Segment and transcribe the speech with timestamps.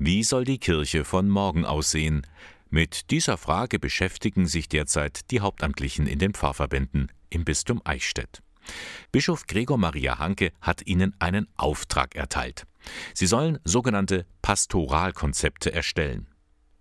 [0.00, 2.24] Wie soll die Kirche von morgen aussehen?
[2.70, 8.40] Mit dieser Frage beschäftigen sich derzeit die Hauptamtlichen in den Pfarrverbänden im Bistum Eichstätt.
[9.10, 12.64] Bischof Gregor Maria Hanke hat ihnen einen Auftrag erteilt.
[13.12, 16.28] Sie sollen sogenannte Pastoralkonzepte erstellen.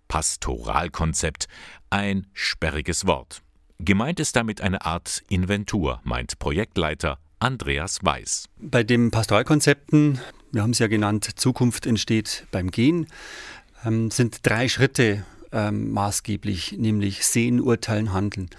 [0.10, 1.48] Pastoralkonzept,
[1.90, 3.42] ein sperriges Wort.
[3.80, 8.46] Gemeint ist damit eine Art Inventur, meint Projektleiter Andreas Weiß.
[8.60, 10.20] Bei den Pastoralkonzepten,
[10.58, 13.06] wir haben es ja genannt, Zukunft entsteht beim Gehen,
[13.86, 18.50] ähm, sind drei Schritte ähm, maßgeblich, nämlich Sehen, Urteilen, Handeln.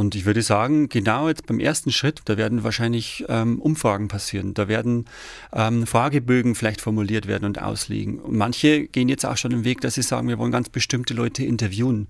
[0.00, 4.54] Und ich würde sagen, genau jetzt beim ersten Schritt, da werden wahrscheinlich ähm, Umfragen passieren,
[4.54, 5.04] da werden
[5.52, 8.18] ähm, Fragebögen vielleicht formuliert werden und ausliegen.
[8.18, 11.12] Und manche gehen jetzt auch schon den Weg, dass sie sagen, wir wollen ganz bestimmte
[11.12, 12.08] Leute interviewen.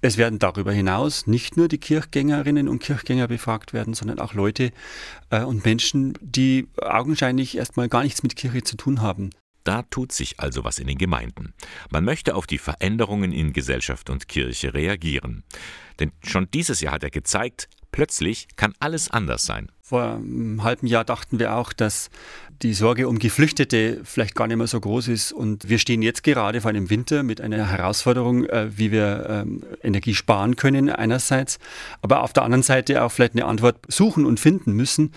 [0.00, 4.72] Es werden darüber hinaus nicht nur die Kirchgängerinnen und Kirchgänger befragt werden, sondern auch Leute
[5.28, 9.28] äh, und Menschen, die augenscheinlich erstmal gar nichts mit Kirche zu tun haben.
[9.68, 11.52] Da tut sich also was in den Gemeinden.
[11.90, 15.44] Man möchte auf die Veränderungen in Gesellschaft und Kirche reagieren.
[16.00, 19.70] Denn schon dieses Jahr hat er gezeigt, plötzlich kann alles anders sein.
[19.88, 22.10] Vor einem halben Jahr dachten wir auch, dass
[22.60, 25.32] die Sorge um Geflüchtete vielleicht gar nicht mehr so groß ist.
[25.32, 29.62] Und wir stehen jetzt gerade vor einem Winter mit einer Herausforderung, äh, wie wir ähm,
[29.82, 31.58] Energie sparen können einerseits,
[32.02, 35.12] aber auf der anderen Seite auch vielleicht eine Antwort suchen und finden müssen.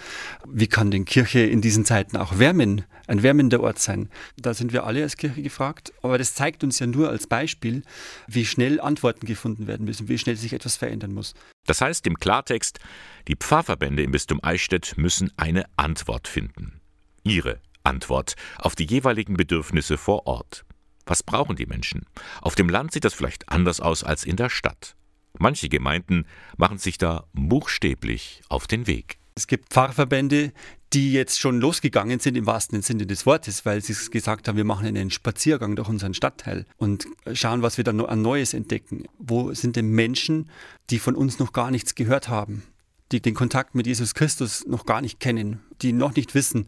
[0.48, 4.08] Wie kann denn Kirche in diesen Zeiten auch wärmen, ein wärmender Ort sein?
[4.38, 5.92] Da sind wir alle als Kirche gefragt.
[6.02, 7.84] Aber das zeigt uns ja nur als Beispiel,
[8.26, 11.34] wie schnell Antworten gefunden werden müssen, wie schnell sich etwas verändern muss.
[11.66, 12.80] Das heißt im Klartext,
[13.28, 14.61] die Pfarrverbände im Bistum Eichstätt
[14.98, 16.82] müssen eine Antwort finden.
[17.24, 20.66] Ihre Antwort auf die jeweiligen Bedürfnisse vor Ort.
[21.06, 22.06] Was brauchen die Menschen?
[22.42, 24.96] Auf dem Land sieht das vielleicht anders aus als in der Stadt.
[25.38, 26.26] Manche Gemeinden
[26.58, 29.18] machen sich da buchstäblich auf den Weg.
[29.36, 30.52] Es gibt Pfarrverbände,
[30.94, 34.66] die jetzt schon losgegangen sind im wahrsten Sinne des Wortes, weil sie gesagt haben, wir
[34.66, 39.06] machen einen Spaziergang durch unseren Stadtteil und schauen, was wir dann an Neues entdecken.
[39.18, 40.50] Wo sind denn Menschen,
[40.90, 42.64] die von uns noch gar nichts gehört haben?
[43.12, 46.66] Die den Kontakt mit Jesus Christus noch gar nicht kennen, die noch nicht wissen,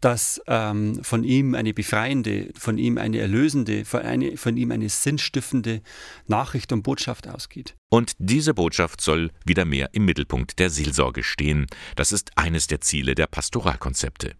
[0.00, 4.88] dass ähm, von ihm eine befreiende, von ihm eine erlösende, von, eine, von ihm eine
[4.88, 5.82] sinnstiftende
[6.26, 7.74] Nachricht und Botschaft ausgeht.
[7.90, 11.66] Und diese Botschaft soll wieder mehr im Mittelpunkt der Seelsorge stehen.
[11.96, 14.34] Das ist eines der Ziele der Pastoralkonzepte.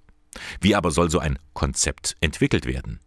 [0.60, 3.00] Wie aber soll so ein Konzept entwickelt werden?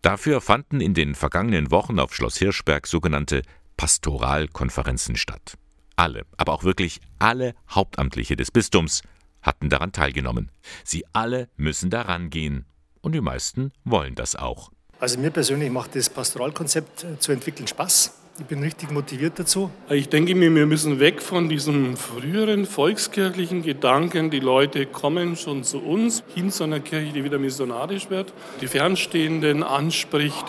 [0.00, 3.42] Dafür fanden in den vergangenen Wochen auf Schloss Hirschberg sogenannte
[3.76, 5.58] Pastoralkonferenzen statt.
[5.98, 9.02] Alle, aber auch wirklich alle Hauptamtliche des Bistums
[9.42, 10.52] hatten daran teilgenommen.
[10.84, 12.66] Sie alle müssen daran gehen.
[13.00, 14.70] Und die meisten wollen das auch.
[15.00, 18.14] Also mir persönlich macht das Pastoralkonzept äh, zu entwickeln Spaß.
[18.38, 19.72] Ich bin richtig motiviert dazu.
[19.90, 25.64] Ich denke mir, wir müssen weg von diesem früheren volkskirchlichen Gedanken, die Leute kommen schon
[25.64, 30.44] zu uns, hin zu einer Kirche, die wieder missionarisch wird, die Fernstehenden anspricht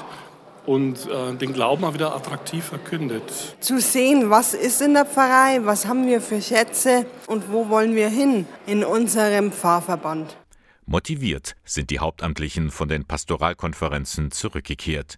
[0.70, 3.24] und äh, den Glauben auch wieder attraktiv verkündet.
[3.60, 7.96] Zu sehen, was ist in der Pfarrei, was haben wir für Schätze und wo wollen
[7.96, 10.38] wir hin in unserem Pfarrverband.
[10.86, 15.18] Motiviert sind die Hauptamtlichen von den Pastoralkonferenzen zurückgekehrt.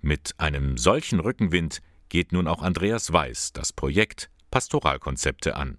[0.00, 5.78] Mit einem solchen Rückenwind geht nun auch Andreas Weiß das Projekt Pastoralkonzepte an.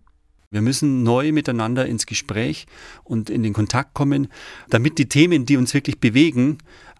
[0.51, 2.65] Wir müssen neu miteinander ins Gespräch
[3.03, 4.29] und in den Kontakt kommen,
[4.67, 6.57] damit die Themen, die uns wirklich bewegen,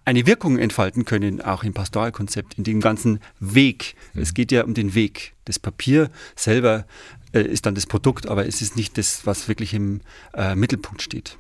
[0.10, 3.96] eine Wirkung entfalten können, auch im Pastoralkonzept, in dem ganzen Weg.
[4.16, 4.22] Mhm.
[4.24, 5.36] Es geht ja um den Weg.
[5.46, 6.88] Das Papier selber
[7.32, 10.02] äh, ist dann das Produkt, aber es ist nicht das, was wirklich im
[10.34, 11.38] äh, Mittelpunkt steht.